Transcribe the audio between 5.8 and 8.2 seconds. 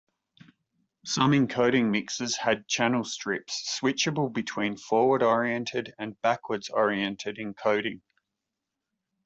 and backwards-oriented encoding.